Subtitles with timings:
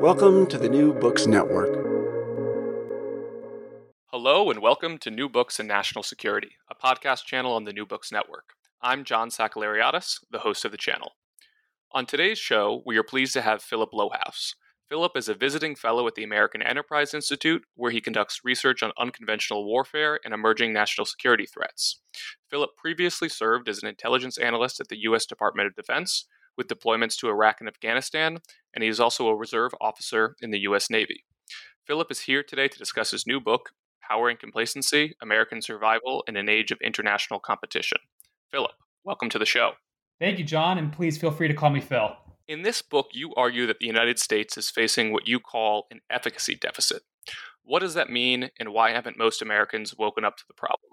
[0.00, 1.74] Welcome to the New Books Network.
[4.12, 7.86] Hello, and welcome to New Books and National Security, a podcast channel on the New
[7.86, 8.50] Books Network.
[8.82, 11.12] I'm John Sakellariadis, the host of the channel.
[11.92, 14.54] On today's show, we are pleased to have Philip Lohaus.
[14.88, 18.92] Philip is a visiting fellow at the American Enterprise Institute, where he conducts research on
[18.98, 22.00] unconventional warfare and emerging national security threats.
[22.48, 25.26] Philip previously served as an intelligence analyst at the U.S.
[25.26, 26.26] Department of Defense,
[26.56, 28.38] with deployments to Iraq and Afghanistan,
[28.74, 30.90] and he is also a reserve officer in the U.S.
[30.90, 31.24] Navy.
[31.86, 33.70] Philip is here today to discuss his new book,
[34.08, 37.98] Power and Complacency American Survival in an Age of International Competition.
[38.50, 38.72] Philip,
[39.04, 39.72] welcome to the show.
[40.18, 42.16] Thank you, John, and please feel free to call me Phil.
[42.48, 46.00] In this book, you argue that the United States is facing what you call an
[46.10, 47.02] efficacy deficit.
[47.64, 50.92] What does that mean, and why haven't most Americans woken up to the problem?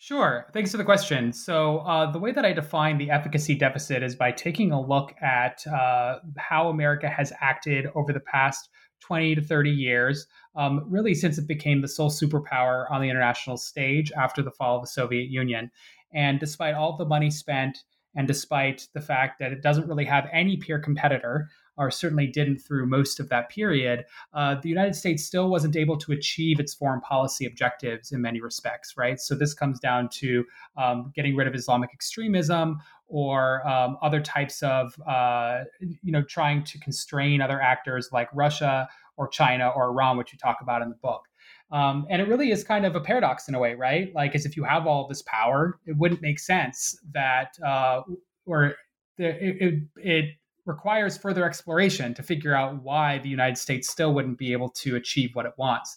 [0.00, 0.46] Sure.
[0.52, 1.32] Thanks for the question.
[1.32, 5.12] So, uh, the way that I define the efficacy deficit is by taking a look
[5.20, 8.68] at uh, how America has acted over the past
[9.00, 13.56] 20 to 30 years, um, really since it became the sole superpower on the international
[13.56, 15.68] stage after the fall of the Soviet Union.
[16.12, 17.78] And despite all the money spent,
[18.14, 21.48] and despite the fact that it doesn't really have any peer competitor,
[21.78, 25.96] or certainly didn't through most of that period, uh, the United States still wasn't able
[25.96, 29.20] to achieve its foreign policy objectives in many respects, right?
[29.20, 30.44] So this comes down to
[30.76, 36.64] um, getting rid of Islamic extremism or um, other types of, uh, you know, trying
[36.64, 40.88] to constrain other actors like Russia or China or Iran, which you talk about in
[40.90, 41.22] the book.
[41.70, 44.14] Um, and it really is kind of a paradox in a way, right?
[44.14, 48.02] Like, as if you have all this power, it wouldn't make sense that, uh,
[48.46, 48.76] or it,
[49.18, 50.24] it, it
[50.68, 54.96] requires further exploration to figure out why the United States still wouldn't be able to
[54.96, 55.96] achieve what it wants.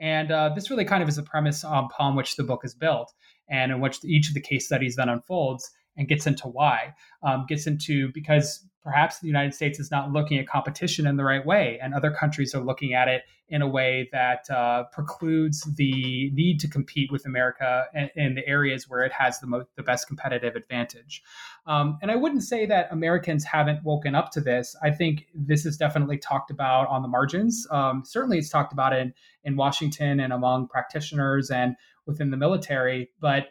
[0.00, 3.12] And uh, this really kind of is a premise upon which the book is built,
[3.50, 6.94] and in which each of the case studies then unfolds and gets into why.
[7.22, 11.24] Um, gets into because perhaps the United States is not looking at competition in the
[11.24, 15.62] right way, and other countries are looking at it in a way that uh, precludes
[15.76, 19.68] the need to compete with America in, in, the areas where it has the most,
[19.76, 21.22] the best competitive advantage.
[21.66, 24.74] Um, and I wouldn't say that Americans haven't woken up to this.
[24.82, 27.66] I think this is definitely talked about on the margins.
[27.70, 29.12] Um, certainly, it's talked about in
[29.44, 31.76] in Washington and among practitioners and
[32.06, 33.48] within the military, but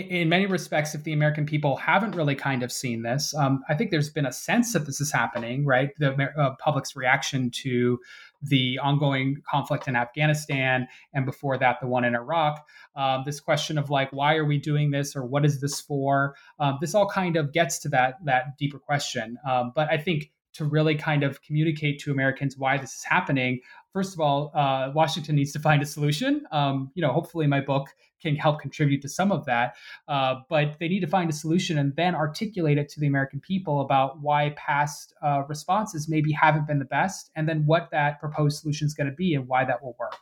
[0.00, 3.74] in many respects, if the American people haven't really kind of seen this, um, I
[3.74, 5.90] think there's been a sense that this is happening, right?
[5.98, 7.98] The uh, public's reaction to
[8.42, 12.66] the ongoing conflict in Afghanistan, and before that, the one in Iraq.
[12.96, 16.34] Um, this question of like, why are we doing this, or what is this for?
[16.58, 19.38] Um, this all kind of gets to that that deeper question.
[19.48, 23.60] Um, but I think to really kind of communicate to Americans why this is happening,
[23.92, 26.44] first of all, uh, Washington needs to find a solution.
[26.52, 27.88] Um, you know, hopefully, my book
[28.20, 29.76] can help contribute to some of that.
[30.08, 33.40] Uh, but they need to find a solution and then articulate it to the American
[33.40, 38.20] people about why past uh, responses maybe haven't been the best, and then what that
[38.20, 40.16] proposed solution is going to be and why that will work.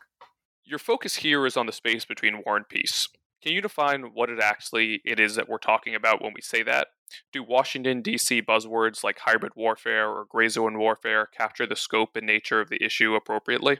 [0.63, 3.07] Your focus here is on the space between war and peace.
[3.41, 6.63] Can you define what it actually it is that we're talking about when we say
[6.63, 6.87] that?
[7.31, 8.41] Do Washington D.C.
[8.41, 12.83] buzzwords like hybrid warfare or gray zone warfare capture the scope and nature of the
[12.83, 13.79] issue appropriately?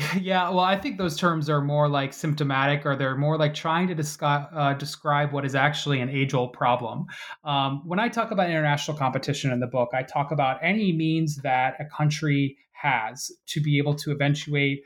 [0.20, 3.86] Yeah, well, I think those terms are more like symptomatic, or they're more like trying
[3.88, 7.04] to describe uh, describe what is actually an age old problem.
[7.44, 11.36] Um, when I talk about international competition in the book, I talk about any means
[11.42, 14.82] that a country has to be able to eventuate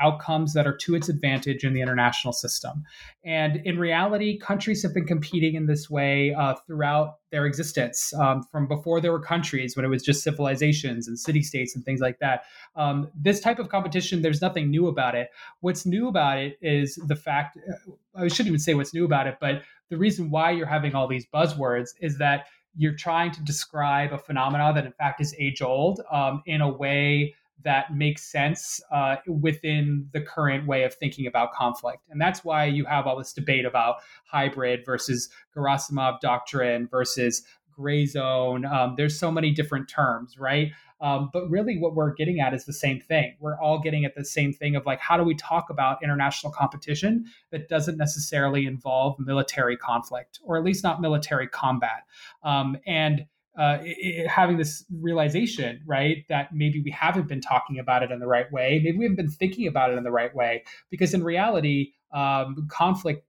[0.00, 2.84] outcomes that are to its advantage in the international system.
[3.24, 8.42] And in reality, countries have been competing in this way uh, throughout their existence um,
[8.42, 12.00] from before there were countries, when it was just civilizations and city states and things
[12.00, 12.44] like that.
[12.74, 15.28] Um, this type of competition, there's nothing new about it.
[15.60, 19.26] What's new about it is the fact, uh, I shouldn't even say what's new about
[19.26, 22.46] it, but the reason why you're having all these buzzwords is that
[22.76, 26.68] you're trying to describe a phenomenon that in fact is age old um, in a
[26.68, 27.34] way
[27.64, 32.04] that makes sense uh, within the current way of thinking about conflict.
[32.10, 38.06] And that's why you have all this debate about hybrid versus Gerasimov doctrine versus gray
[38.06, 38.64] zone.
[38.64, 40.72] Um, there's so many different terms, right?
[41.00, 43.36] Um, but really, what we're getting at is the same thing.
[43.38, 46.52] We're all getting at the same thing of like, how do we talk about international
[46.52, 52.02] competition that doesn't necessarily involve military conflict, or at least not military combat?
[52.42, 53.26] Um, and
[53.58, 58.20] uh, it, having this realization, right, that maybe we haven't been talking about it in
[58.20, 58.80] the right way.
[58.82, 60.62] Maybe we haven't been thinking about it in the right way.
[60.90, 63.26] Because in reality, um, conflict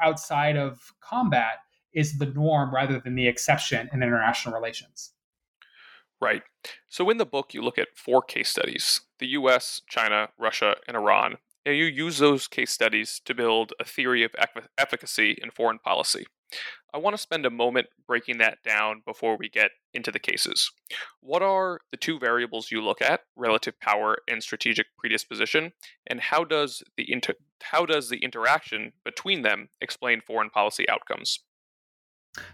[0.00, 1.56] outside of combat
[1.92, 5.10] is the norm rather than the exception in international relations.
[6.20, 6.42] Right.
[6.88, 10.96] So in the book, you look at four case studies the US, China, Russia, and
[10.96, 11.36] Iran.
[11.66, 14.34] And you use those case studies to build a theory of
[14.78, 16.26] efficacy in foreign policy.
[16.92, 20.70] I want to spend a moment breaking that down before we get into the cases.
[21.20, 25.72] What are the two variables you look at, relative power and strategic predisposition,
[26.06, 31.40] and how does the inter- how does the interaction between them explain foreign policy outcomes?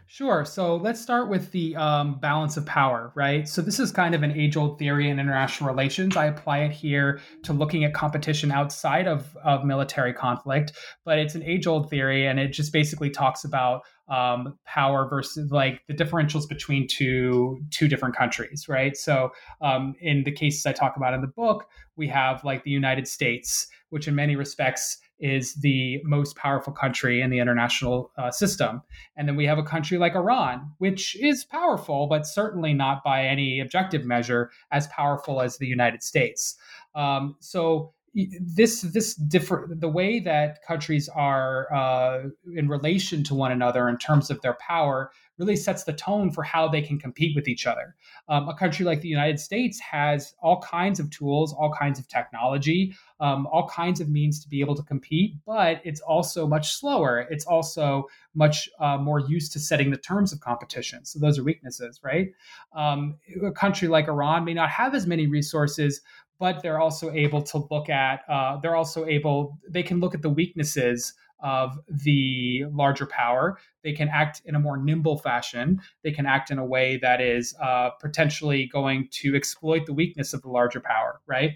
[0.06, 0.44] Sure.
[0.44, 3.48] So let's start with the um, balance of power, right?
[3.48, 6.16] So this is kind of an age-old theory in international relations.
[6.16, 10.72] I apply it here to looking at competition outside of, of military conflict,
[11.04, 15.80] but it's an age-old theory, and it just basically talks about um, power versus like
[15.86, 18.96] the differentials between two two different countries, right?
[18.96, 19.30] So
[19.60, 21.66] um, in the cases I talk about in the book,
[21.96, 27.20] we have like the United States, which in many respects is the most powerful country
[27.20, 28.82] in the international uh, system.
[29.16, 33.24] And then we have a country like Iran, which is powerful, but certainly not by
[33.24, 36.56] any objective measure as powerful as the United States.
[36.94, 42.22] Um, so this this different the way that countries are uh,
[42.56, 46.44] in relation to one another in terms of their power really sets the tone for
[46.44, 47.96] how they can compete with each other.
[48.28, 52.06] Um, a country like the United States has all kinds of tools, all kinds of
[52.06, 56.74] technology, um, all kinds of means to be able to compete, but it's also much
[56.74, 57.26] slower.
[57.30, 61.04] It's also much uh, more used to setting the terms of competition.
[61.04, 62.28] So those are weaknesses, right?
[62.74, 66.02] Um, a country like Iran may not have as many resources,
[66.38, 70.22] but they're also able to look at uh, they're also able they can look at
[70.22, 73.58] the weaknesses of the larger power.
[73.82, 75.80] They can act in a more nimble fashion.
[76.02, 80.34] They can act in a way that is uh, potentially going to exploit the weakness
[80.34, 81.52] of the larger power right?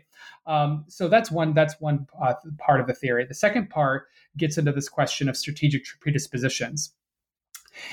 [0.46, 3.25] Um, so that's one that's one uh, part of the theory.
[3.25, 6.92] The second part gets into this question of strategic predispositions.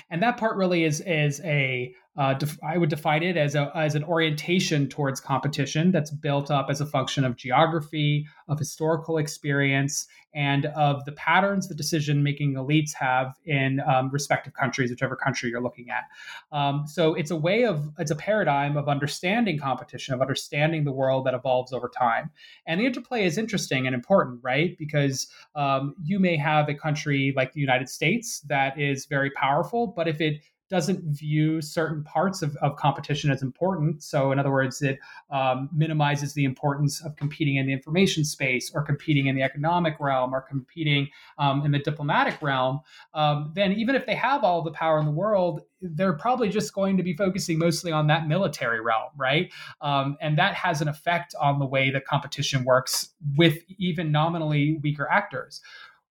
[0.09, 3.71] And that part really is is a uh, def- I would define it as a
[3.73, 9.17] as an orientation towards competition that's built up as a function of geography, of historical
[9.17, 15.15] experience, and of the patterns the decision making elites have in um, respective countries, whichever
[15.15, 16.03] country you're looking at.
[16.51, 20.91] Um, so it's a way of it's a paradigm of understanding competition, of understanding the
[20.91, 22.29] world that evolves over time.
[22.65, 24.77] And the interplay is interesting and important, right?
[24.77, 29.87] Because um, you may have a country like the United States that is very powerful,
[29.87, 30.41] but if it
[30.71, 34.01] doesn't view certain parts of, of competition as important.
[34.01, 34.99] So, in other words, it
[35.29, 39.99] um, minimizes the importance of competing in the information space or competing in the economic
[39.99, 42.79] realm or competing um, in the diplomatic realm.
[43.13, 46.73] Um, then, even if they have all the power in the world, they're probably just
[46.73, 49.51] going to be focusing mostly on that military realm, right?
[49.81, 54.79] Um, and that has an effect on the way that competition works with even nominally
[54.81, 55.59] weaker actors.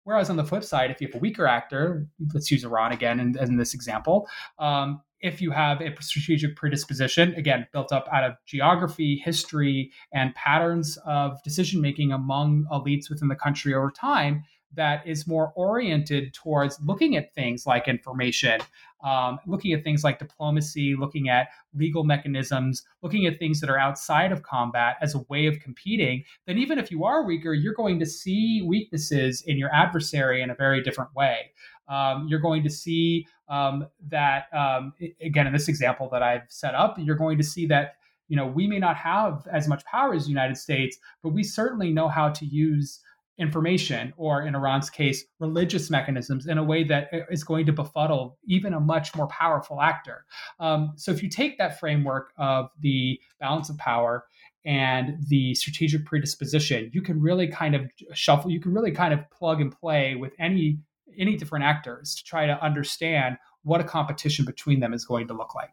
[0.10, 3.20] Whereas on the flip side, if you have a weaker actor, let's use Iran again
[3.20, 8.24] in, in this example, um, if you have a strategic predisposition, again, built up out
[8.24, 14.42] of geography, history, and patterns of decision making among elites within the country over time,
[14.76, 18.62] that is more oriented towards looking at things like information,
[19.04, 23.80] um, looking at things like diplomacy, looking at legal mechanisms, looking at things that are
[23.80, 27.74] outside of combat as a way of competing, then even if you are weaker, you're
[27.74, 31.52] going to see weaknesses in your adversary in a very different way.
[31.88, 36.76] Um, you're going to see um, that, um, again, in this example that I've set
[36.76, 37.96] up, you're going to see that
[38.28, 41.44] you know we may not have as much power as the United States, but we
[41.44, 43.00] certainly know how to use
[43.40, 48.38] information, or in Iran's case, religious mechanisms in a way that is going to befuddle
[48.44, 50.26] even a much more powerful actor.
[50.60, 54.26] Um, so if you take that framework of the balance of power
[54.66, 59.22] and the strategic predisposition, you can really kind of shuffle, you can really kind of
[59.32, 60.80] plug and play with any
[61.18, 65.34] any different actors to try to understand what a competition between them is going to
[65.34, 65.72] look like.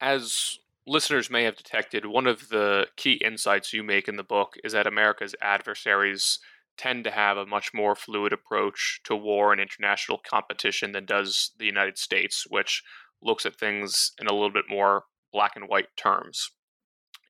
[0.00, 4.56] As listeners may have detected, one of the key insights you make in the book
[4.62, 6.38] is that America's adversaries
[6.76, 11.52] tend to have a much more fluid approach to war and international competition than does
[11.58, 12.82] the United States, which
[13.22, 16.50] looks at things in a little bit more black and white terms.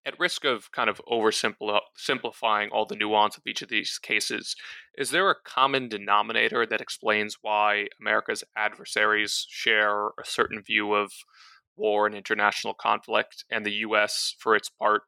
[0.07, 4.55] At risk of kind of oversimplifying all the nuance of each of these cases,
[4.99, 11.11] is there a common denominator that explains why America's adversaries share a certain view of
[11.77, 15.03] war and international conflict, and the U.S., for its part,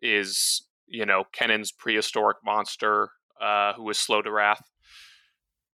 [0.00, 3.10] is you know Kennan's prehistoric monster
[3.42, 4.62] uh, who was slow to wrath?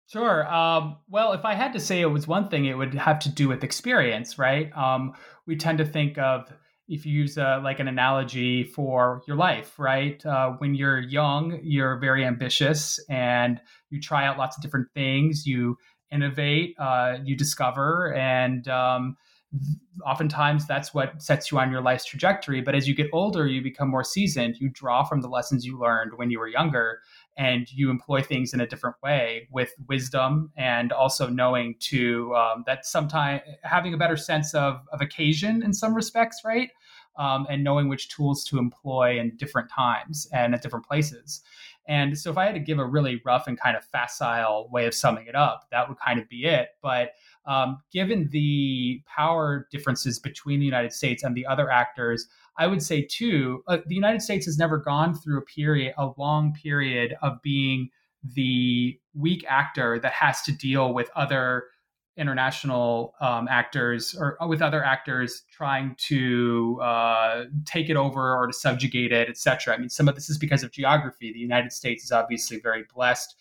[0.07, 0.47] Sure.
[0.47, 3.29] Um, well, if I had to say it was one thing, it would have to
[3.29, 4.75] do with experience, right?
[4.75, 5.13] Um,
[5.45, 6.51] we tend to think of
[6.87, 10.25] if you use a, like an analogy for your life, right?
[10.25, 13.59] Uh, when you're young, you're very ambitious and
[13.89, 15.45] you try out lots of different things.
[15.45, 15.77] You
[16.09, 19.17] innovate, uh, you discover, and um,
[20.05, 22.61] oftentimes that's what sets you on your life's trajectory.
[22.61, 24.55] But as you get older, you become more seasoned.
[24.59, 27.01] You draw from the lessons you learned when you were younger,
[27.37, 32.63] and you employ things in a different way with wisdom and also knowing to um,
[32.65, 36.69] that sometimes having a better sense of, of occasion in some respects right
[37.17, 41.41] um, and knowing which tools to employ in different times and at different places.
[41.89, 44.85] And so if i had to give a really rough and kind of facile way
[44.87, 46.69] of summing it up that would kind of be it.
[46.81, 47.11] But
[47.45, 52.81] um, given the power differences between the united states and the other actors I would
[52.81, 57.15] say too, uh, the United States has never gone through a period, a long period
[57.21, 57.89] of being
[58.23, 61.65] the weak actor that has to deal with other
[62.17, 68.47] international um, actors or uh, with other actors trying to uh, take it over or
[68.47, 69.73] to subjugate it, etc.
[69.73, 71.31] I mean, some of this is because of geography.
[71.31, 73.35] The United States is obviously very blessed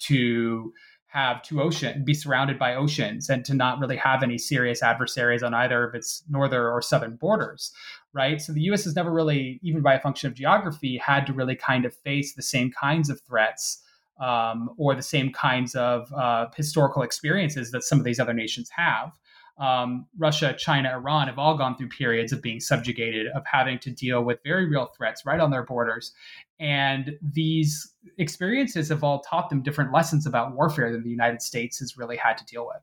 [0.00, 0.72] to
[1.12, 5.42] have two ocean be surrounded by oceans and to not really have any serious adversaries
[5.42, 7.70] on either of its northern or southern borders
[8.14, 11.34] right so the us has never really even by a function of geography had to
[11.34, 13.82] really kind of face the same kinds of threats
[14.20, 18.70] um, or the same kinds of uh, historical experiences that some of these other nations
[18.76, 19.12] have
[19.58, 23.90] um, Russia, China, Iran have all gone through periods of being subjugated, of having to
[23.90, 26.12] deal with very real threats right on their borders.
[26.58, 31.78] And these experiences have all taught them different lessons about warfare than the United States
[31.80, 32.82] has really had to deal with.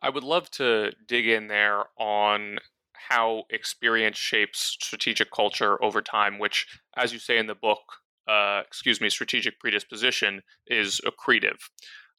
[0.00, 2.58] I would love to dig in there on
[2.94, 7.82] how experience shapes strategic culture over time, which, as you say in the book,
[8.28, 11.58] uh, excuse me, strategic predisposition is accretive.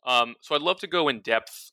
[0.06, 1.72] Um, so I'd love to go in depth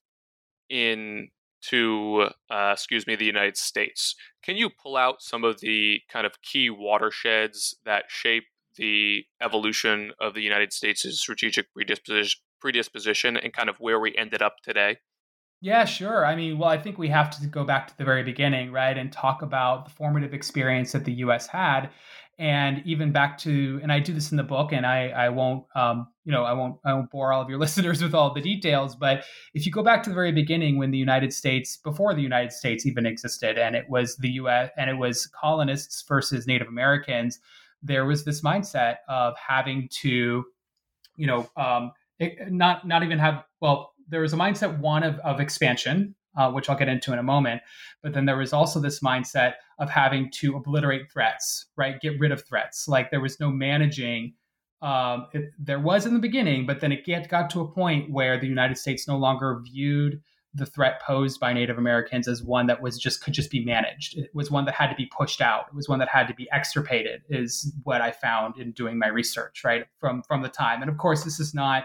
[0.69, 1.29] in
[1.69, 4.15] to uh, excuse me the United States.
[4.43, 8.45] Can you pull out some of the kind of key watersheds that shape
[8.77, 14.43] the evolution of the United States' strategic predisposition, predisposition and kind of where we ended
[14.43, 14.99] up today?
[15.61, 16.27] Yeah, sure.
[16.27, 18.99] I mean, well, I think we have to go back to the very beginning, right,
[18.99, 21.47] and talk about the formative experience that the U.S.
[21.47, 21.89] had
[22.39, 25.65] and even back to and i do this in the book and i i won't
[25.75, 28.41] um, you know i won't i won't bore all of your listeners with all the
[28.41, 29.25] details but
[29.55, 32.53] if you go back to the very beginning when the united states before the united
[32.53, 37.39] states even existed and it was the us and it was colonists versus native americans
[37.83, 40.45] there was this mindset of having to
[41.17, 45.19] you know um, it, not not even have well there was a mindset one of,
[45.21, 47.63] of expansion uh, which I'll get into in a moment.
[48.03, 52.01] But then there was also this mindset of having to obliterate threats, right?
[52.01, 52.89] Get rid of threats.
[52.89, 54.35] Like there was no managing.
[54.83, 58.11] Um, it, there was in the beginning, but then it get, got to a point
[58.11, 60.21] where the United States no longer viewed
[60.55, 64.17] the threat posed by Native Americans as one that was just could just be managed.
[64.17, 65.67] It was one that had to be pushed out.
[65.69, 67.23] It was one that had to be extirpated.
[67.29, 70.81] Is what I found in doing my research, right from from the time.
[70.81, 71.85] And of course, this is not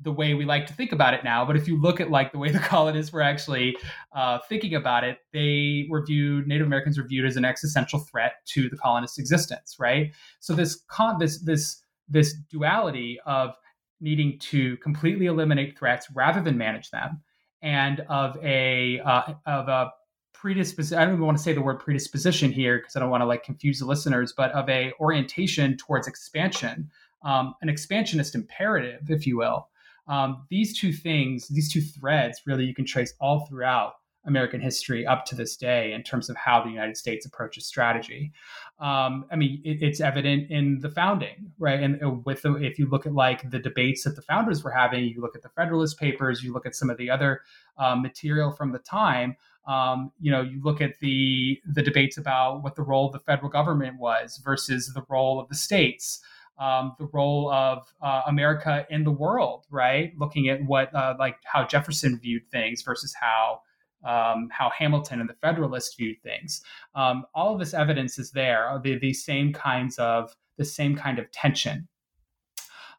[0.00, 1.44] the way we like to think about it now.
[1.44, 3.76] But if you look at like the way the colonists were actually
[4.14, 8.34] uh, thinking about it, they were viewed Native Americans were viewed as an existential threat
[8.46, 10.12] to the colonists' existence, right?
[10.40, 13.56] So this con this this this duality of
[14.00, 17.22] needing to completely eliminate threats rather than manage them,
[17.62, 19.92] and of a uh, of a
[20.34, 20.98] predisposition.
[20.98, 23.26] I don't even want to say the word predisposition here because I don't want to
[23.26, 26.90] like confuse the listeners, but of a orientation towards expansion,
[27.22, 29.68] um, an expansionist imperative, if you will
[30.08, 33.94] um, these two things, these two threads, really, you can trace all throughout
[34.26, 38.32] American history up to this day in terms of how the United States approaches strategy.
[38.78, 41.80] Um, I mean, it, it's evident in the founding, right?
[41.80, 44.72] And uh, with the, if you look at like the debates that the founders were
[44.72, 47.42] having, you look at the Federalist Papers, you look at some of the other
[47.78, 49.36] uh, material from the time.
[49.66, 53.18] Um, you know, you look at the the debates about what the role of the
[53.18, 56.20] federal government was versus the role of the states.
[56.58, 60.14] Um, the role of uh, America in the world, right?
[60.18, 63.60] Looking at what, uh, like, how Jefferson viewed things versus how
[64.04, 66.62] um, how Hamilton and the Federalists viewed things.
[66.94, 68.80] Um, all of this evidence is there.
[68.82, 71.88] The, the same kinds of the same kind of tension.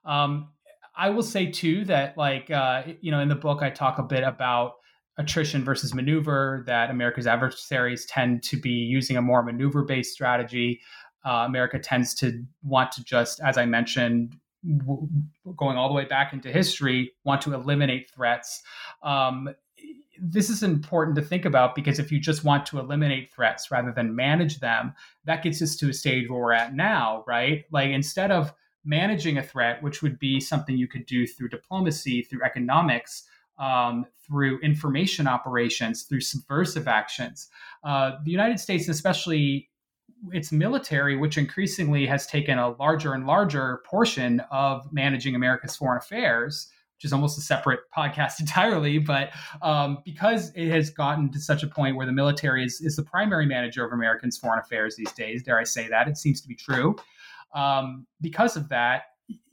[0.05, 0.49] Um,
[0.95, 4.03] I will say too that, like, uh, you know, in the book I talk a
[4.03, 4.73] bit about
[5.17, 6.63] attrition versus maneuver.
[6.67, 10.79] That America's adversaries tend to be using a more maneuver-based strategy.
[11.27, 14.37] Uh, America tends to want to just, as I mentioned,
[14.77, 15.09] w-
[15.57, 18.63] going all the way back into history, want to eliminate threats.
[19.03, 19.49] Um,
[20.21, 23.91] this is important to think about because if you just want to eliminate threats rather
[23.91, 24.93] than manage them,
[25.25, 27.65] that gets us to a stage where we're at now, right?
[27.71, 28.53] Like instead of
[28.85, 33.23] managing a threat, which would be something you could do through diplomacy, through economics,
[33.59, 37.49] um, through information operations, through subversive actions,
[37.83, 39.69] uh, the United States, especially
[40.31, 45.97] its military, which increasingly has taken a larger and larger portion of managing America's foreign
[45.97, 48.97] affairs, which is almost a separate podcast entirely.
[48.97, 49.31] But
[49.61, 53.03] um, because it has gotten to such a point where the military is, is the
[53.03, 56.47] primary manager of Americans' foreign affairs these days, dare I say that, it seems to
[56.47, 56.95] be true.
[57.53, 59.03] Um, because of that,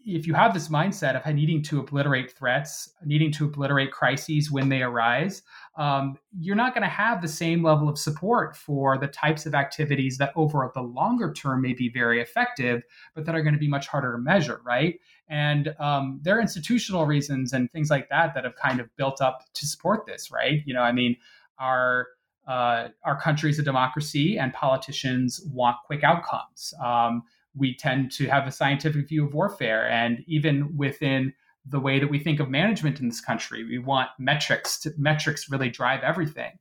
[0.06, 4.68] if you have this mindset of needing to obliterate threats, needing to obliterate crises when
[4.68, 5.42] they arise,
[5.76, 9.54] um, you're not going to have the same level of support for the types of
[9.54, 12.82] activities that over the longer term may be very effective,
[13.14, 15.00] but that are going to be much harder to measure, right?
[15.28, 19.22] And um, there are institutional reasons and things like that that have kind of built
[19.22, 20.62] up to support this, right?
[20.66, 21.16] You know, I mean,
[21.58, 22.08] our
[22.46, 26.74] uh, our country is a democracy, and politicians want quick outcomes.
[26.82, 27.22] Um,
[27.56, 29.88] we tend to have a scientific view of warfare.
[29.88, 31.32] And even within
[31.66, 35.50] the way that we think of management in this country, we want metrics to metrics
[35.50, 36.52] really drive everything.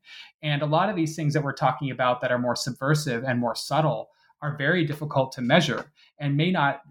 [0.42, 3.40] And a lot of these things that we're talking about that are more subversive and
[3.40, 4.10] more subtle
[4.42, 6.82] are very difficult to measure and may not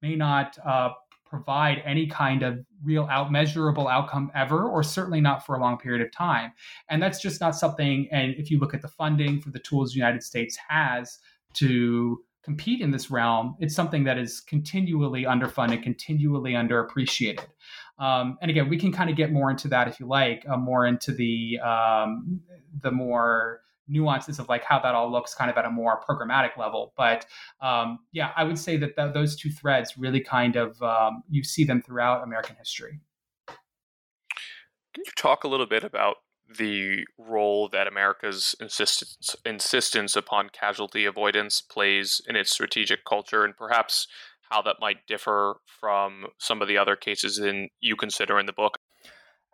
[0.00, 0.90] may not uh,
[1.26, 5.76] provide any kind of real out measurable outcome ever or certainly not for a long
[5.76, 6.52] period of time
[6.88, 9.92] and that's just not something and if you look at the funding for the tools
[9.92, 11.18] the united states has
[11.52, 17.46] to compete in this realm, it's something that is continually underfunded, continually underappreciated.
[17.98, 20.56] Um, and again, we can kind of get more into that if you like, uh,
[20.56, 22.40] more into the um,
[22.82, 26.56] the more nuances of like how that all looks kind of at a more programmatic
[26.56, 26.92] level.
[26.96, 27.26] But
[27.60, 31.44] um, yeah, I would say that th- those two threads really kind of um, you
[31.44, 33.00] see them throughout American history.
[33.46, 36.16] Can you talk a little bit about
[36.58, 43.56] the role that America's insistence insistence upon casualty avoidance plays in its strategic culture, and
[43.56, 44.06] perhaps
[44.50, 48.52] how that might differ from some of the other cases in you consider in the
[48.52, 48.78] book.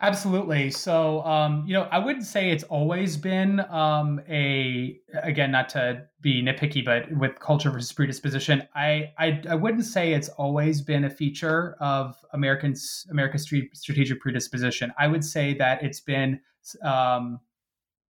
[0.00, 0.70] Absolutely.
[0.70, 6.04] So, um, you know, I wouldn't say it's always been um, a again, not to
[6.20, 11.04] be nitpicky, but with culture versus predisposition, I, I I wouldn't say it's always been
[11.04, 14.92] a feature of Americans America's strategic predisposition.
[15.00, 16.38] I would say that it's been
[16.82, 17.40] um,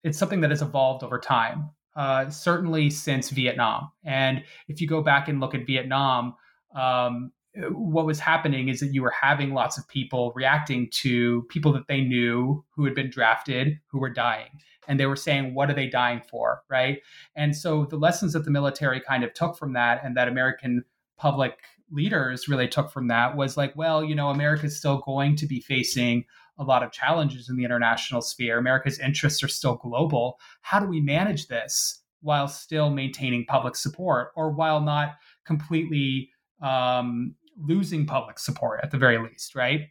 [0.04, 3.92] it's something that has evolved over time, uh, certainly since Vietnam.
[4.04, 6.36] And if you go back and look at Vietnam,
[6.76, 7.32] um,
[7.70, 11.88] what was happening is that you were having lots of people reacting to people that
[11.88, 14.50] they knew who had been drafted who were dying.
[14.88, 16.64] And they were saying, what are they dying for?
[16.70, 17.00] Right.
[17.36, 20.84] And so the lessons that the military kind of took from that and that American
[21.18, 21.60] public
[21.92, 25.62] leaders really took from that was like, well, you know, America's still going to be
[25.62, 26.26] facing
[26.58, 28.58] a lot of challenges in the international sphere.
[28.58, 30.40] America's interests are still global.
[30.62, 36.30] How do we manage this while still maintaining public support or while not completely
[36.62, 39.82] um, losing public support at the very least, right?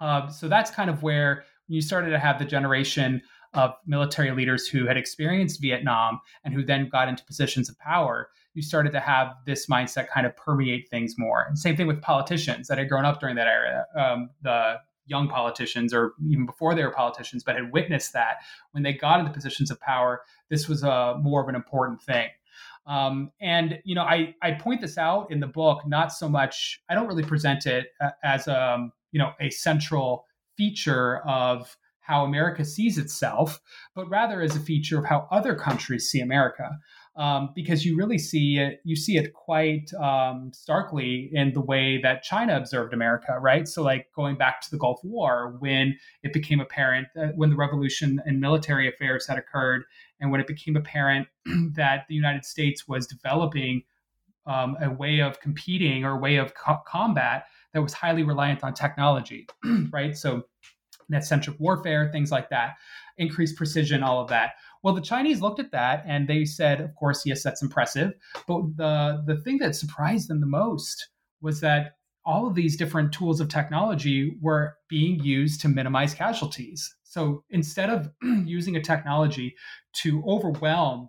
[0.00, 3.20] Uh, so that's kind of where you started to have the generation
[3.54, 8.30] of military leaders who had experienced Vietnam and who then got into positions of power.
[8.54, 11.44] You started to have this mindset kind of permeate things more.
[11.46, 13.86] And same thing with politicians that had grown up during that era.
[13.96, 14.76] Um, the
[15.08, 18.36] young politicians or even before they were politicians, but had witnessed that
[18.72, 22.28] when they got into positions of power, this was a more of an important thing.
[22.86, 26.80] Um, and you know, I I point this out in the book, not so much.
[26.88, 27.88] I don't really present it
[28.24, 30.24] as a um, you know a central
[30.56, 33.60] feature of how America sees itself,
[33.94, 36.78] but rather as a feature of how other countries see America.
[37.18, 42.00] Um, because you really see it you see it quite um, starkly in the way
[42.00, 43.66] that China observed America, right?
[43.66, 47.56] So like going back to the Gulf War when it became apparent that when the
[47.56, 49.82] revolution in military affairs had occurred
[50.20, 51.26] and when it became apparent
[51.74, 53.82] that the United States was developing
[54.46, 58.62] um, a way of competing or a way of co- combat that was highly reliant
[58.62, 59.46] on technology,
[59.90, 60.16] right?
[60.16, 60.44] So
[61.08, 62.76] net centric warfare, things like that,
[63.16, 64.52] increased precision, all of that.
[64.82, 68.12] Well, the Chinese looked at that and they said, of course, yes, that's impressive.
[68.46, 71.08] But the, the thing that surprised them the most
[71.40, 76.94] was that all of these different tools of technology were being used to minimize casualties.
[77.04, 79.54] So instead of using a technology
[79.94, 81.08] to overwhelm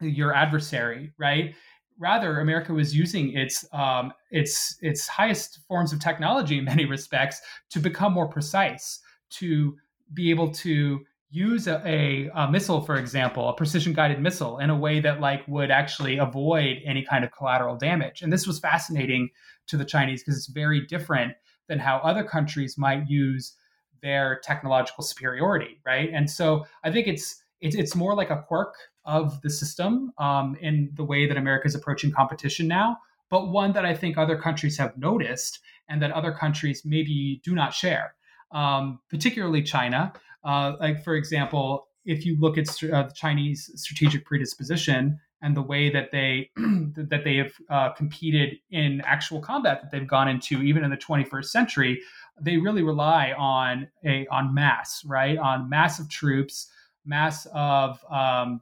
[0.00, 1.54] your adversary, right?
[1.98, 7.40] Rather, America was using its um, its its highest forms of technology in many respects
[7.70, 9.76] to become more precise, to
[10.12, 11.00] be able to
[11.34, 15.20] use a, a, a, missile, for example, a precision guided missile, in a way that
[15.20, 18.22] like would actually avoid any kind of collateral damage.
[18.22, 19.30] And this was fascinating
[19.66, 21.34] to the Chinese because it's very different
[21.68, 23.56] than how other countries might use
[24.00, 26.08] their technological superiority, right?
[26.12, 30.56] And so I think it's it's, it's more like a quirk of the system um,
[30.60, 32.98] in the way that America is approaching competition now,
[33.30, 37.54] but one that I think other countries have noticed and that other countries maybe do
[37.54, 38.14] not share.
[38.52, 40.12] Um, particularly China,
[40.44, 45.62] uh, like, for example, if you look at uh, the Chinese strategic predisposition and the
[45.62, 50.62] way that they that they have uh, competed in actual combat that they've gone into,
[50.62, 52.00] even in the 21st century,
[52.40, 55.38] they really rely on a on mass, right?
[55.38, 56.70] On massive troops,
[57.04, 58.60] mass of um,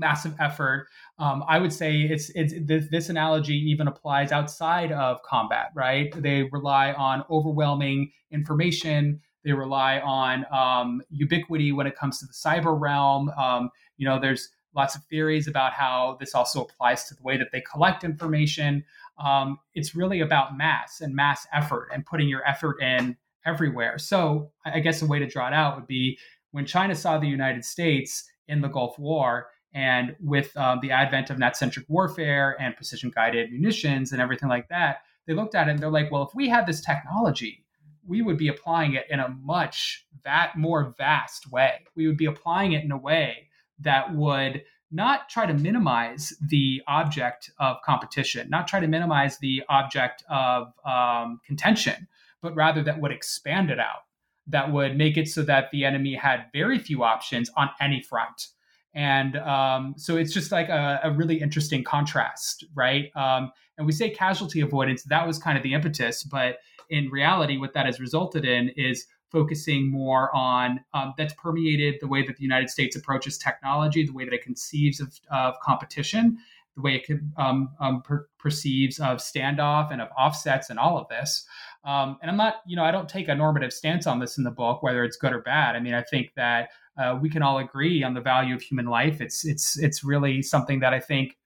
[0.00, 0.88] massive effort.
[1.18, 6.12] Um, I would say it's it's this, this, analogy even applies outside of combat, right?
[6.20, 9.20] They rely on overwhelming information.
[9.44, 13.30] They rely on um, ubiquity when it comes to the cyber realm.
[13.30, 17.36] Um, you know, there's lots of theories about how this also applies to the way
[17.36, 18.84] that they collect information.
[19.18, 23.98] Um, it's really about mass and mass effort and putting your effort in everywhere.
[23.98, 26.18] So I guess a way to draw it out would be
[26.52, 29.48] when China saw the United States in the Gulf War.
[29.72, 34.48] And with um, the advent of net centric warfare and precision guided munitions and everything
[34.48, 37.64] like that, they looked at it and they're like, well, if we had this technology,
[38.06, 41.86] we would be applying it in a much that more vast way.
[41.94, 43.48] We would be applying it in a way
[43.80, 49.62] that would not try to minimize the object of competition, not try to minimize the
[49.68, 52.08] object of um, contention,
[52.42, 54.04] but rather that would expand it out,
[54.48, 58.48] that would make it so that the enemy had very few options on any front.
[58.92, 63.14] And um, so it's just like a, a, really interesting contrast, right?
[63.14, 66.58] Um, and we say casualty avoidance, that was kind of the impetus, but
[66.90, 72.08] in reality, what that has resulted in is focusing more on um, that's permeated the
[72.08, 76.36] way that the United States approaches technology, the way that it conceives of, of competition,
[76.74, 80.98] the way it could, um, um, per- perceives of standoff and of offsets and all
[80.98, 81.46] of this.
[81.84, 84.44] Um, and I'm not, you know, I don't take a normative stance on this in
[84.44, 85.76] the book, whether it's good or bad.
[85.76, 88.86] I mean, I think that uh, we can all agree on the value of human
[88.86, 89.20] life.
[89.20, 91.38] It's it's it's really something that I think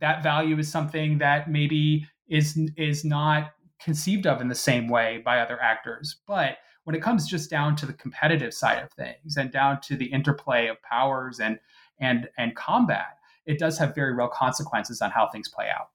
[0.00, 5.22] that value is something that maybe is is not conceived of in the same way
[5.24, 6.16] by other actors.
[6.26, 9.96] But when it comes just down to the competitive side of things and down to
[9.96, 11.58] the interplay of powers and
[12.00, 15.90] and and combat, it does have very real consequences on how things play out.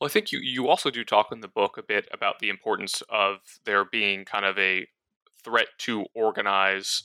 [0.00, 2.48] Well, I think you, you also do talk in the book a bit about the
[2.48, 4.86] importance of there being kind of a
[5.44, 7.04] threat to organize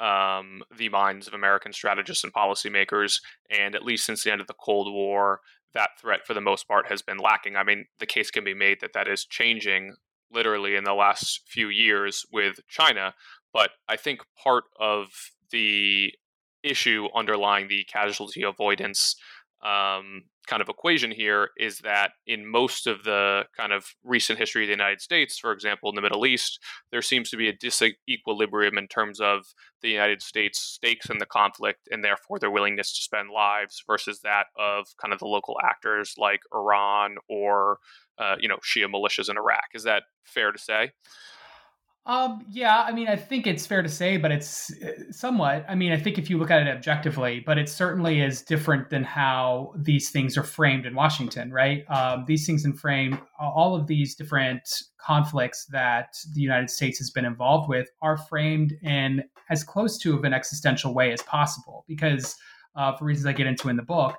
[0.00, 3.20] um, the minds of American strategists and policymakers.
[3.48, 5.40] And at least since the end of the Cold War,
[5.74, 7.56] that threat for the most part has been lacking.
[7.56, 9.94] I mean, the case can be made that that is changing
[10.30, 13.14] literally in the last few years with China.
[13.52, 15.08] But I think part of
[15.50, 16.12] the
[16.62, 19.16] issue underlying the casualty avoidance
[19.62, 24.64] um, kind of equation here is that in most of the kind of recent history
[24.64, 26.58] of the United States, for example, in the Middle East,
[26.90, 31.26] there seems to be a disequilibrium in terms of the United States' stakes in the
[31.26, 35.56] conflict and therefore their willingness to spend lives versus that of kind of the local
[35.62, 37.78] actors like Iran or,
[38.18, 39.68] uh, you know, Shia militias in Iraq.
[39.74, 40.92] Is that fair to say?
[42.04, 45.64] Um, yeah, I mean, I think it's fair to say, but it's uh, somewhat.
[45.68, 48.90] I mean, I think if you look at it objectively, but it certainly is different
[48.90, 51.88] than how these things are framed in Washington, right?
[51.88, 57.10] Um, these things in frame, all of these different conflicts that the United States has
[57.10, 61.84] been involved with are framed in as close to of an existential way as possible,
[61.86, 62.36] because
[62.74, 64.16] uh, for reasons I get into in the book,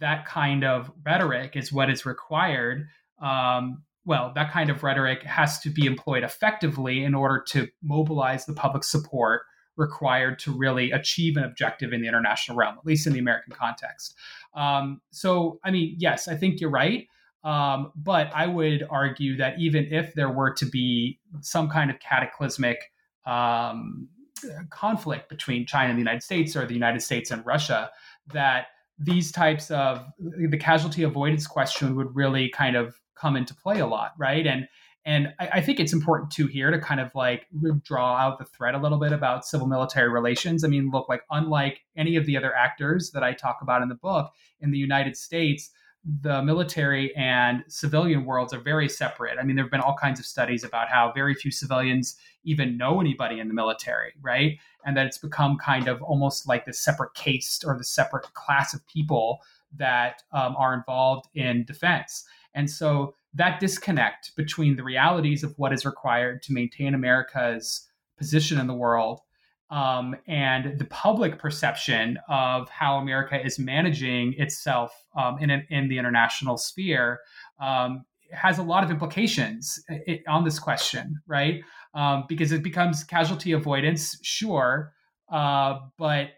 [0.00, 2.88] that kind of rhetoric is what is required
[3.22, 8.46] um, well, that kind of rhetoric has to be employed effectively in order to mobilize
[8.46, 9.42] the public support
[9.76, 13.52] required to really achieve an objective in the international realm, at least in the American
[13.54, 14.14] context.
[14.54, 17.06] Um, so, I mean, yes, I think you're right.
[17.44, 21.98] Um, but I would argue that even if there were to be some kind of
[21.98, 22.92] cataclysmic
[23.26, 24.08] um,
[24.70, 27.90] conflict between China and the United States or the United States and Russia,
[28.32, 28.66] that
[28.98, 33.86] these types of the casualty avoidance question would really kind of come into play a
[33.86, 34.46] lot, right?
[34.46, 34.68] And
[35.04, 37.46] and I, I, think it's important too here to kind of like
[37.82, 40.62] draw out the thread a little bit about civil military relations.
[40.62, 43.88] I mean, look, like unlike any of the other actors that I talk about in
[43.88, 45.70] the book in the United States,
[46.04, 49.38] the military and civilian worlds are very separate.
[49.38, 52.76] I mean, there have been all kinds of studies about how very few civilians even
[52.76, 54.58] know anybody in the military, right?
[54.84, 58.74] And that it's become kind of almost like the separate caste or the separate class
[58.74, 59.40] of people
[59.76, 62.24] that um, are involved in defense.
[62.54, 67.88] And so that disconnect between the realities of what is required to maintain America's
[68.18, 69.20] position in the world
[69.70, 75.96] um, and the public perception of how America is managing itself um, in, in the
[75.96, 77.20] international sphere
[77.58, 79.82] um, has a lot of implications
[80.28, 81.62] on this question, right?
[81.94, 84.92] Um, because it becomes casualty avoidance, sure,
[85.30, 86.28] uh, but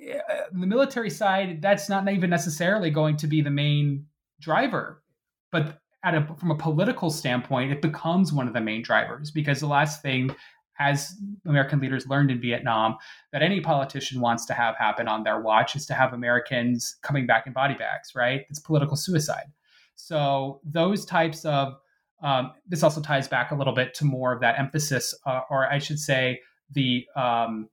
[0.00, 0.18] uh,
[0.52, 4.06] the military side, that's not even necessarily going to be the main
[4.40, 5.01] driver.
[6.04, 9.68] At a, from a political standpoint, it becomes one of the main drivers because the
[9.68, 10.34] last thing
[10.78, 11.14] as
[11.46, 12.96] American leaders learned in Vietnam,
[13.32, 17.26] that any politician wants to have happen on their watch is to have Americans coming
[17.26, 18.46] back in body bags, right?
[18.48, 19.46] It's political suicide.
[19.94, 21.74] So those types of
[22.22, 25.70] um, this also ties back a little bit to more of that emphasis, uh, or
[25.70, 27.68] I should say, the um,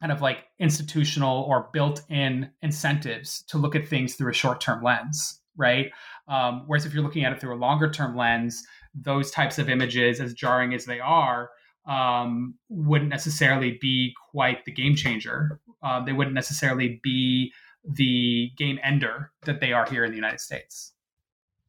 [0.00, 5.40] kind of like institutional or built-in incentives to look at things through a short-term lens,
[5.58, 5.90] right?
[6.28, 10.20] Um, whereas if you're looking at it through a longer-term lens, those types of images,
[10.20, 11.50] as jarring as they are,
[11.86, 15.60] um, wouldn't necessarily be quite the game changer.
[15.82, 17.52] Uh, they wouldn't necessarily be
[17.84, 20.92] the game ender that they are here in the United States.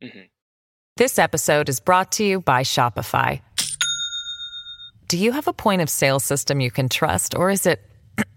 [0.01, 0.21] Mm-hmm.
[0.97, 3.41] This episode is brought to you by Shopify.
[5.07, 7.81] Do you have a point of sale system you can trust, or is it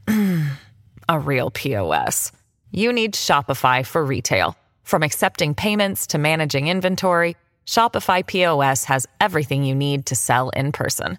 [1.09, 2.33] a real POS?
[2.71, 4.57] You need Shopify for retail.
[4.83, 10.73] From accepting payments to managing inventory, Shopify POS has everything you need to sell in
[10.73, 11.19] person.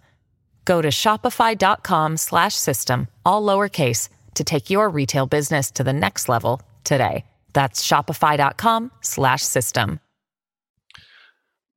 [0.66, 6.30] Go to shopify.com slash system, all lowercase, to take your retail business to the next
[6.30, 7.26] level today.
[7.54, 10.00] That's shopify.com slash system.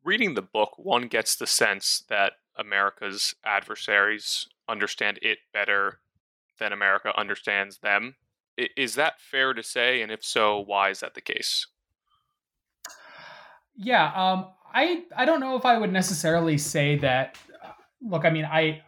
[0.05, 5.99] Reading the book, one gets the sense that America's adversaries understand it better
[6.59, 8.15] than America understands them.
[8.57, 10.01] Is that fair to say?
[10.01, 11.67] And if so, why is that the case?
[13.77, 17.37] Yeah, um, I I don't know if I would necessarily say that
[18.03, 18.83] look, I mean, I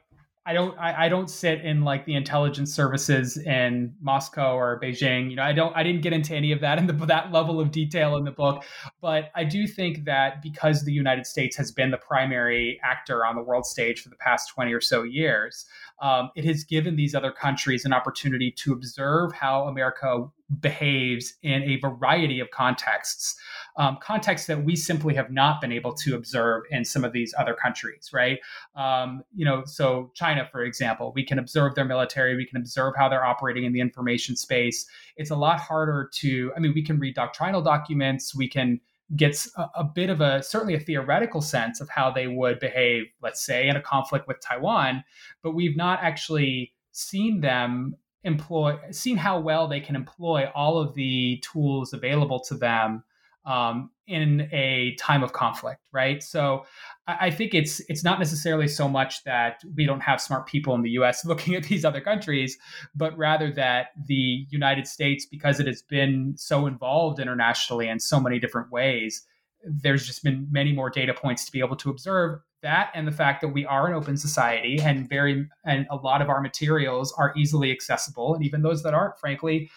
[0.46, 5.29] I don't I, I, don't sit in like the intelligence services in Moscow or Beijing.
[5.29, 7.61] You know, I don't I didn't get into any of that in the that level
[7.61, 8.64] of detail in the book.
[9.03, 13.37] But I do think that because the United States has been the primary actor on
[13.37, 15.66] the world stage for the past 20 or so years,
[16.01, 20.27] um, it has given these other countries an opportunity to observe how America
[20.61, 23.37] behaves in a variety of contexts,
[23.77, 27.35] um, contexts that we simply have not been able to observe in some of these
[27.39, 28.39] other countries, right?
[28.75, 32.95] Um, you know, so China, for example, we can observe their military, we can observe
[32.97, 34.87] how they're operating in the information space.
[35.17, 38.81] It's a lot harder to, I mean, we can read doctrinal documents, we can
[39.16, 43.05] gets a, a, bit of a certainly a theoretical sense of how they would behave,
[43.23, 45.03] let's say, in a conflict with Taiwan,
[45.42, 50.92] but we've not actually seen them employ seen how well they can employ all of
[50.94, 53.05] the tools available to them
[53.49, 56.23] um, in a time of conflict, right?
[56.23, 56.67] So
[57.07, 60.75] I, I think it's it's not necessarily so much that we don't have smart people
[60.75, 61.25] in the U.S.
[61.25, 62.59] looking at these other countries,
[62.95, 68.21] but rather that the United States, because it has been so involved internationally in so
[68.21, 69.27] many different ways,
[69.65, 73.13] there's just been many more data points to be able to observe that and the
[73.13, 77.15] fact that we are an open society and very and a lot of our materials
[77.17, 79.71] are easily accessible and even those that aren't frankly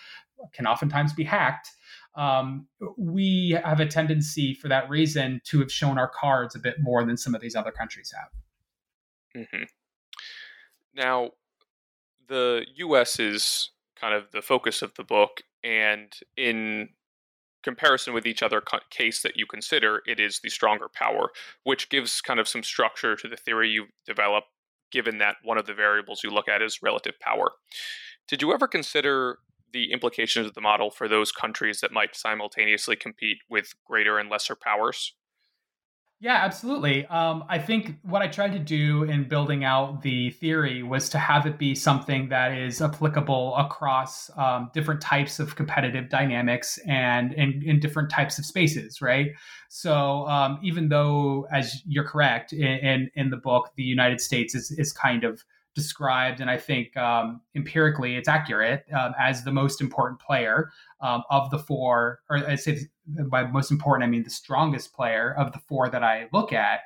[0.54, 1.70] can oftentimes be hacked
[2.16, 6.76] um, we have a tendency for that reason to have shown our cards a bit
[6.80, 9.44] more than some of these other countries have.
[9.44, 9.64] Mm-hmm.
[10.94, 11.32] Now,
[12.28, 13.20] the U.S.
[13.20, 16.90] is kind of the focus of the book, and in
[17.64, 21.30] comparison with each other case that you consider, it is the stronger power,
[21.64, 24.46] which gives kind of some structure to the theory you develop,
[24.92, 27.52] given that one of the variables you look at is relative power.
[28.28, 29.40] Did you ever consider
[29.74, 34.30] the implications of the model for those countries that might simultaneously compete with greater and
[34.30, 35.14] lesser powers?
[36.24, 37.08] Yeah, absolutely.
[37.08, 41.18] Um, I think what I tried to do in building out the theory was to
[41.18, 47.34] have it be something that is applicable across um, different types of competitive dynamics and
[47.34, 49.32] in, different types of spaces, right?
[49.70, 54.54] So um, even though, as you're correct, in, in, in the book, the United States
[54.54, 59.52] is, is kind of described, and I think um, empirically it's accurate um, as the
[59.52, 62.80] most important player um, of the four, or I say
[63.30, 66.82] by most important, I mean the strongest player of the four that I look at.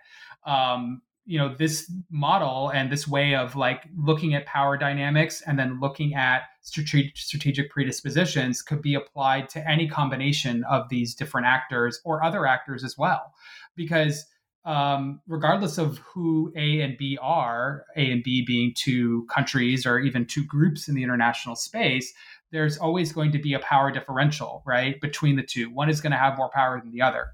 [0.45, 5.57] Um, you know, this model and this way of like looking at power dynamics and
[5.57, 11.47] then looking at strategic, strategic predispositions could be applied to any combination of these different
[11.47, 13.33] actors or other actors as well,
[13.75, 14.25] because
[14.65, 19.99] um, regardless of who A and B are, A and B being two countries or
[19.99, 22.13] even two groups in the international space,
[22.51, 25.69] there's always going to be a power differential, right, between the two.
[25.69, 27.27] One is going to have more power than the other,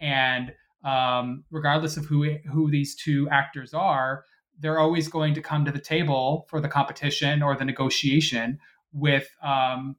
[0.00, 0.52] and
[0.84, 4.24] um, regardless of who who these two actors are,
[4.58, 8.58] they're always going to come to the table for the competition or the negotiation
[8.92, 9.96] with um,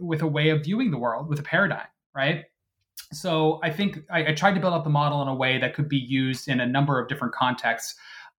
[0.00, 2.44] with a way of viewing the world, with a paradigm, right?
[3.12, 5.74] So I think I, I, tried to build up the model in a way that
[5.74, 7.94] could be used in a number of different contexts.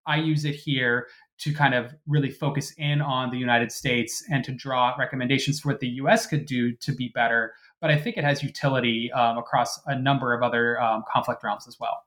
[0.06, 1.06] I use it here
[1.38, 5.68] to kind of really focus in on the United States and to draw recommendations for
[5.68, 7.54] what the US could do to be better.
[7.80, 11.68] But I think it has utility um, across a number of other um, conflict realms
[11.68, 12.04] as well.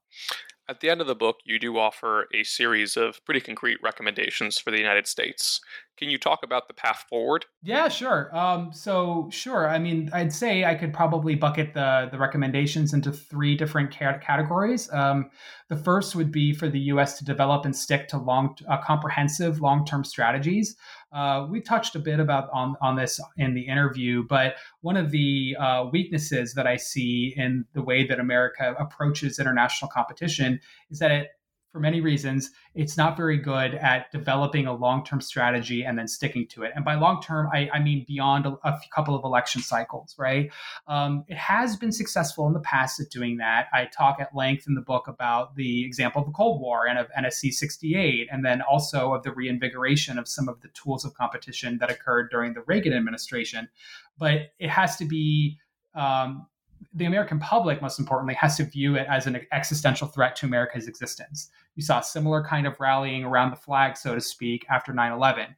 [0.71, 4.57] At the end of the book, you do offer a series of pretty concrete recommendations
[4.57, 5.59] for the United States.
[5.97, 7.45] Can you talk about the path forward?
[7.61, 8.33] Yeah, sure.
[8.33, 9.67] Um, so, sure.
[9.67, 14.89] I mean, I'd say I could probably bucket the the recommendations into three different categories.
[14.93, 15.29] Um,
[15.67, 17.17] the first would be for the U.S.
[17.19, 20.77] to develop and stick to long, uh, comprehensive long term strategies.
[21.11, 25.11] Uh, we touched a bit about on on this in the interview, but one of
[25.11, 30.99] the uh, weaknesses that I see in the way that America approaches international competition is
[30.99, 31.27] that it
[31.71, 36.07] for many reasons, it's not very good at developing a long term strategy and then
[36.07, 36.73] sticking to it.
[36.75, 40.51] And by long term, I, I, mean beyond a, a, couple of election cycles, right?
[40.87, 43.67] Um, it has been successful in the past at doing that.
[43.73, 46.99] I talk at length in the book about the example of the Cold War and
[46.99, 51.13] of NSC 68, and then also of the reinvigoration of some of the tools of
[51.13, 53.69] competition that occurred during the Reagan administration.
[54.17, 55.57] But it has to be
[55.95, 56.47] um,
[56.93, 60.87] the American public, most importantly, has to view it as an existential threat to America's
[60.87, 61.49] existence.
[61.75, 65.11] You saw a similar kind of rallying around the flag, so to speak, after 9
[65.11, 65.55] 11.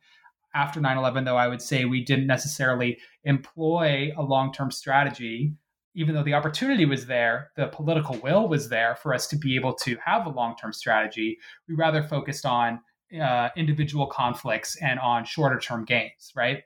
[0.55, 5.53] After 9 11, though, I would say we didn't necessarily employ a long term strategy,
[5.95, 9.55] even though the opportunity was there, the political will was there for us to be
[9.55, 11.38] able to have a long term strategy.
[11.67, 12.79] We rather focused on
[13.19, 16.63] uh, individual conflicts and on shorter term gains, right?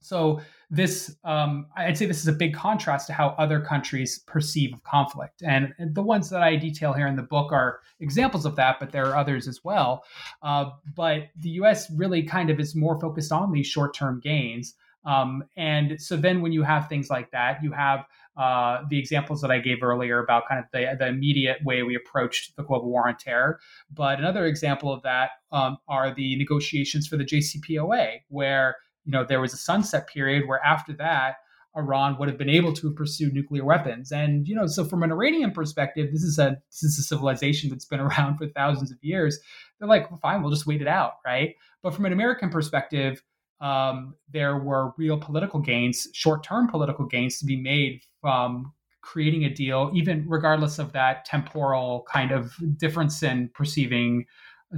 [0.00, 4.74] So this, um, I'd say, this is a big contrast to how other countries perceive
[4.74, 8.54] of conflict, and the ones that I detail here in the book are examples of
[8.56, 10.04] that, but there are others as well.
[10.42, 11.90] Uh, but the U.S.
[11.90, 16.52] really kind of is more focused on these short-term gains, um, and so then when
[16.52, 18.04] you have things like that, you have
[18.36, 21.96] uh, the examples that I gave earlier about kind of the, the immediate way we
[21.96, 23.58] approached the global war on terror.
[23.90, 28.76] But another example of that um, are the negotiations for the JCPOA, where
[29.08, 31.36] you know, there was a sunset period where after that,
[31.74, 34.12] Iran would have been able to pursue nuclear weapons.
[34.12, 37.70] And you know, so from an Iranian perspective, this is a this is a civilization
[37.70, 39.40] that's been around for thousands of years.
[39.78, 41.54] They're like, well, fine, we'll just wait it out, right?
[41.82, 43.22] But from an American perspective,
[43.62, 49.50] um, there were real political gains, short-term political gains to be made from creating a
[49.50, 54.26] deal, even regardless of that temporal kind of difference in perceiving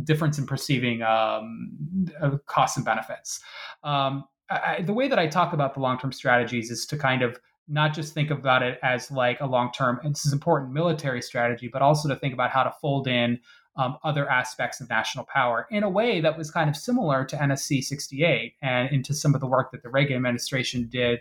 [0.04, 2.06] difference in perceiving um,
[2.46, 3.40] costs and benefits.
[3.82, 7.22] Um, I, the way that I talk about the long term strategies is to kind
[7.22, 10.72] of not just think about it as like a long term, and this is important
[10.72, 13.38] military strategy, but also to think about how to fold in
[13.76, 17.36] um, other aspects of national power in a way that was kind of similar to
[17.36, 21.20] NSC 68 and into some of the work that the Reagan administration did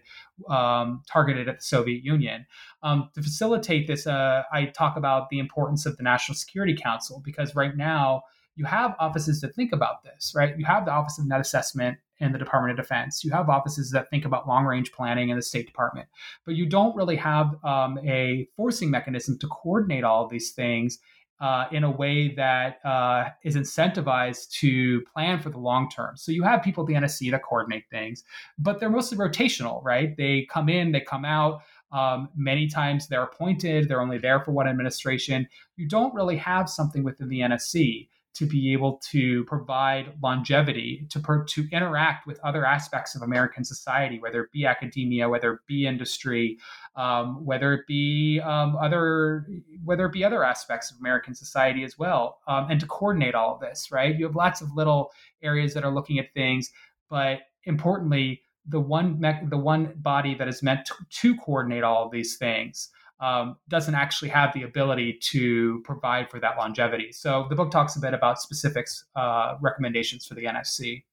[0.50, 2.46] um, targeted at the Soviet Union.
[2.82, 7.22] Um, to facilitate this, uh, I talk about the importance of the National Security Council
[7.24, 8.24] because right now,
[8.60, 10.54] you have offices that think about this, right?
[10.60, 13.24] You have the Office of Net Assessment in the Department of Defense.
[13.24, 16.10] You have offices that think about long range planning in the State Department,
[16.46, 21.00] but you don't really have um, a forcing mechanism to coordinate all these things
[21.40, 26.18] uh, in a way that uh, is incentivized to plan for the long term.
[26.18, 28.26] So you have people at the NSC that coordinate things,
[28.58, 30.18] but they're mostly rotational, right?
[30.18, 31.62] They come in, they come out.
[31.94, 35.48] Um, many times they're appointed, they're only there for one administration.
[35.78, 41.20] You don't really have something within the NSC to be able to provide longevity, to,
[41.20, 45.60] per, to interact with other aspects of American society, whether it be academia, whether it
[45.68, 46.58] be industry,
[46.96, 49.48] um, whether it be um, other,
[49.84, 53.56] whether it be other aspects of American society as well, um, and to coordinate all
[53.56, 53.90] of this.
[53.92, 55.12] Right, you have lots of little
[55.42, 56.72] areas that are looking at things,
[57.10, 62.06] but importantly, the one me- the one body that is meant to, to coordinate all
[62.06, 62.90] of these things
[63.20, 67.12] um, doesn't actually have the ability to provide for that longevity.
[67.12, 71.04] So the book talks a bit about specifics uh, recommendations for the NSC.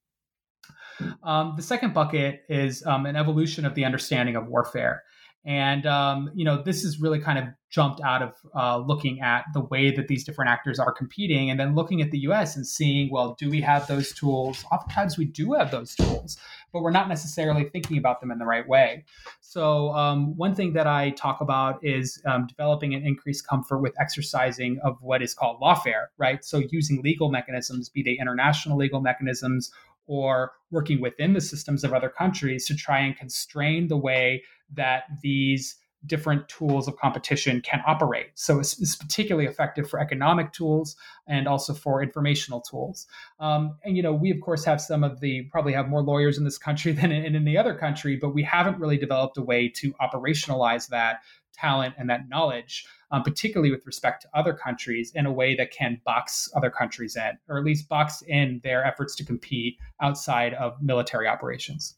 [1.23, 5.03] Um, the second bucket is um, an evolution of the understanding of warfare.
[5.47, 9.45] And um, you know, this is really kind of jumped out of uh, looking at
[9.55, 12.57] the way that these different actors are competing, and then looking at the U.S.
[12.57, 14.65] and seeing, well, do we have those tools?
[14.73, 16.37] Oftentimes, we do have those tools,
[16.73, 19.05] but we're not necessarily thinking about them in the right way.
[19.41, 23.95] So, um, one thing that I talk about is um, developing an increased comfort with
[24.01, 26.45] exercising of what is called lawfare, right?
[26.45, 29.71] So, using legal mechanisms, be they international legal mechanisms
[30.09, 34.43] or working within the systems of other countries to try and constrain the way
[34.75, 38.27] that these different tools of competition can operate.
[38.35, 40.97] So it's, it's, particularly effective for economic tools
[41.27, 43.07] and also for informational tools.
[43.41, 46.39] Um, and you know, we of course have some of the probably have more lawyers
[46.39, 49.69] in this country than in, any other country, but we haven't really developed a way
[49.69, 51.21] to operationalize that
[51.53, 55.71] talent and that knowledge, um, particularly with respect to other countries, in a way that
[55.71, 60.53] can box other countries in, or at least box in their efforts to compete outside
[60.55, 61.95] of military operations.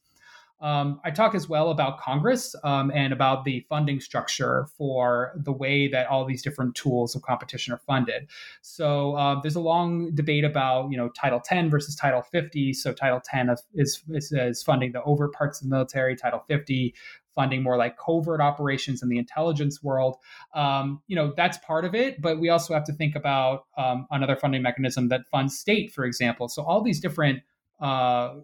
[0.61, 5.53] Um, I talk as well about Congress um, and about the funding structure for the
[5.53, 8.29] way that all these different tools of competition are funded.
[8.63, 12.73] So uh, there's a long debate about you know Title 10 versus Title 50.
[12.73, 16.17] So Title 10 is, is, is funding the overt parts of the military.
[16.17, 16.95] Title 50
[17.39, 20.17] funding more like covert operations in the intelligence world.
[20.57, 24.09] Um, you know, that's part of it, but we also have to think about um,
[24.11, 26.49] another funding mechanism that funds state, for example.
[26.49, 27.43] So all these different
[27.81, 28.35] uh,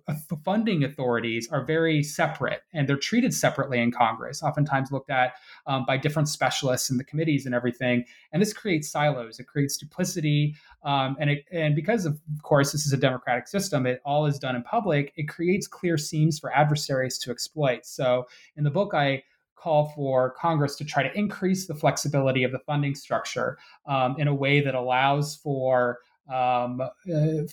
[0.44, 5.34] funding authorities are very separate and they're treated separately in Congress, oftentimes looked at
[5.66, 8.04] um, by different specialists in the committees and everything.
[8.32, 10.54] And this creates silos, it creates duplicity.
[10.84, 14.38] Um, and, it, and because, of course, this is a democratic system, it all is
[14.38, 17.86] done in public, it creates clear seams for adversaries to exploit.
[17.86, 18.26] So
[18.56, 19.24] in the book, I
[19.56, 23.56] call for Congress to try to increase the flexibility of the funding structure
[23.86, 25.98] um, in a way that allows for
[26.32, 26.88] um, uh,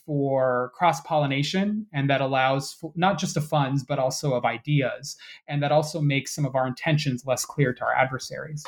[0.06, 5.18] for cross pollination, and that allows for, not just of funds but also of ideas,
[5.48, 8.66] and that also makes some of our intentions less clear to our adversaries.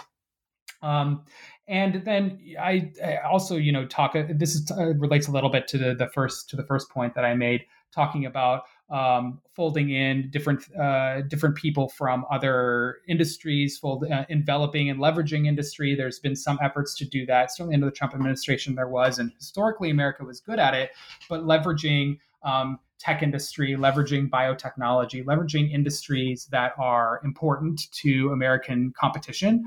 [0.82, 1.24] Um,
[1.68, 4.14] and then I, I, also, you know, talk.
[4.14, 7.16] This is, uh, relates a little bit to the, the first to the first point
[7.16, 7.62] that I made,
[7.94, 8.64] talking about
[8.94, 15.48] um, folding in different uh, different people from other industries, fold, uh, enveloping and leveraging
[15.48, 15.96] industry.
[15.96, 17.52] There's been some efforts to do that.
[17.52, 20.92] Certainly under the Trump administration, there was, and historically America was good at it.
[21.28, 29.64] But leveraging um, tech industry, leveraging biotechnology, leveraging industries that are important to American competition.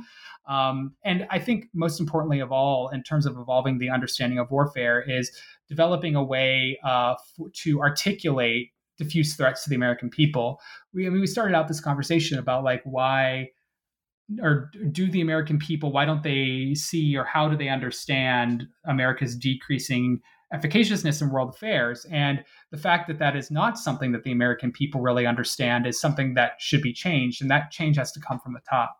[0.47, 4.53] Um, and I think most importantly of all, in terms of evolving the understanding of
[4.53, 5.33] warfare, is
[5.69, 10.61] developing a way uh, f- to articulate diffuse threats to the American people.
[10.93, 13.51] We I mean we started out this conversation about like why
[14.43, 19.37] or do the American people why don't they see or how do they understand America's
[19.37, 20.21] decreasing
[20.53, 24.73] efficaciousness in world affairs and the fact that that is not something that the American
[24.73, 28.39] people really understand is something that should be changed and that change has to come
[28.41, 28.99] from the top.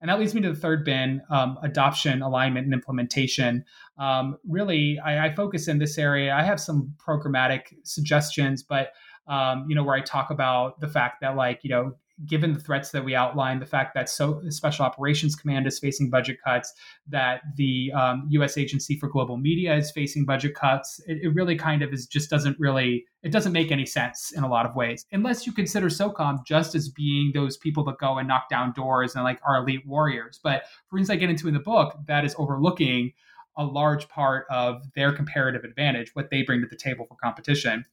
[0.00, 3.64] And that leads me to the third bin um, adoption, alignment, and implementation.
[3.98, 6.34] Um, really, I, I, focus in this area.
[6.34, 8.92] I have some programmatic suggestions, but
[9.26, 12.60] um, you know, where I talk about the fact that, like, you know, given the
[12.60, 16.72] threats that we outlined, the fact that so Special Operations Command is facing budget cuts,
[17.08, 18.56] that the um, U.S.
[18.56, 22.30] Agency for Global Media is facing budget cuts, it, it, really kind of is just
[22.30, 25.88] doesn't really it doesn't make any sense in a lot of ways, unless you consider
[25.88, 29.58] SOCOM just as being those people that go and knock down doors and like are
[29.58, 30.40] elite warriors.
[30.42, 33.12] But for reasons I get into in the book, that is overlooking
[33.56, 37.84] a large part of their comparative advantage, what they bring to the table for competition.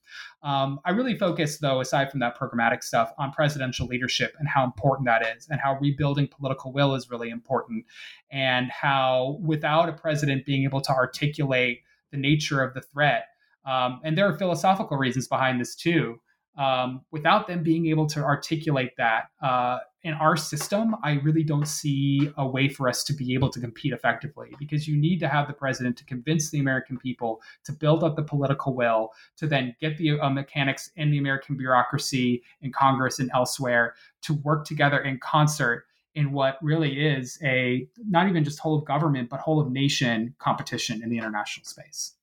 [0.41, 4.63] Um, I really focus, though, aside from that programmatic stuff, on presidential leadership and how
[4.63, 7.85] important that is, and how rebuilding political will is really important,
[8.31, 13.27] and how without a president being able to articulate the nature of the threat,
[13.65, 16.19] um, and there are philosophical reasons behind this too.
[16.57, 21.67] Um, without them being able to articulate that, uh, in our system, I really don't
[21.67, 25.29] see a way for us to be able to compete effectively because you need to
[25.29, 29.47] have the president to convince the American people to build up the political will to
[29.47, 34.65] then get the uh, mechanics in the American bureaucracy, in Congress, and elsewhere to work
[34.65, 35.85] together in concert
[36.15, 40.35] in what really is a not even just whole of government, but whole of nation
[40.37, 42.13] competition in the international space.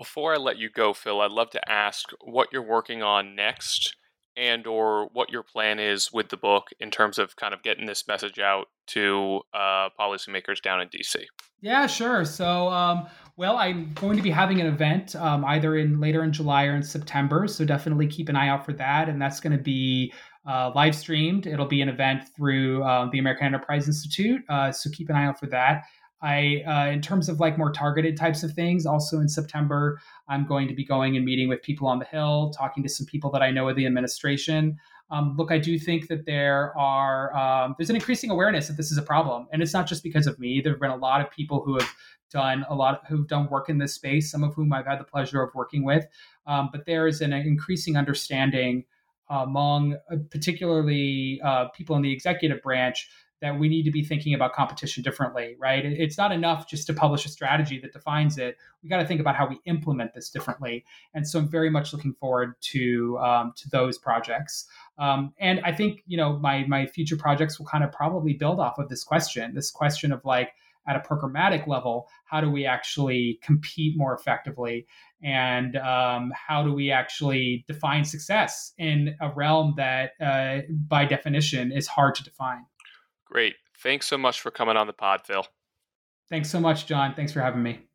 [0.00, 3.96] Before I let you go, Phil, I'd love to ask what you're working on next
[4.34, 7.84] and or what your plan is with the book in terms of kind of getting
[7.84, 11.16] this message out to uh, policymakers down in DC.
[11.60, 12.24] Yeah, sure.
[12.24, 16.32] So, um, well, I'm going to be having an event um, either in later in
[16.32, 17.46] July or in September.
[17.46, 20.14] So definitely keep an eye out for that, and that's going to be
[20.48, 21.46] uh, live streamed.
[21.46, 24.40] It'll be an event through uh, the American Enterprise Institute.
[24.48, 25.82] Uh, so keep an eye out for that.
[26.22, 30.46] I, uh, in terms of like more targeted types of things, also in September, I'm
[30.46, 33.30] going to be going and meeting with people on the Hill, talking to some people
[33.30, 34.78] that I know of the administration.
[35.10, 38.92] Um, look, I do think that there are um, there's an increasing awareness that this
[38.92, 40.60] is a problem, and it's not just because of me.
[40.60, 41.90] There have been a lot of people who have
[42.30, 44.30] done a lot, who've done work in this space.
[44.30, 46.06] Some of whom I've had the pleasure of working with,
[46.46, 48.84] um, but there is an increasing understanding
[49.30, 53.08] among uh, particularly uh, people in the executive branch
[53.40, 55.84] that we need to be thinking about competition differently, right?
[55.84, 58.56] It's not enough just to publish a strategy that defines it.
[58.82, 60.84] We got to think about how we implement this differently.
[61.14, 64.66] And so I'm very much looking forward to um, to those projects.
[64.98, 68.60] Um, and I think you know my my future projects will kind of probably build
[68.60, 70.52] off of this question, this question of like
[70.86, 74.86] at a programmatic level, how do we actually compete more effectively?
[75.22, 81.72] And um, how do we actually define success in a realm that, uh, by definition,
[81.72, 82.64] is hard to define?
[83.30, 83.54] Great.
[83.82, 85.46] Thanks so much for coming on the pod, Phil.
[86.28, 87.14] Thanks so much, John.
[87.14, 87.89] Thanks for having me.